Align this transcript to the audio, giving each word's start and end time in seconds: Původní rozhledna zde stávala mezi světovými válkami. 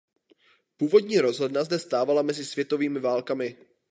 Původní 0.77 1.19
rozhledna 1.19 1.63
zde 1.63 1.79
stávala 1.79 2.21
mezi 2.21 2.45
světovými 2.45 2.99
válkami. 2.99 3.57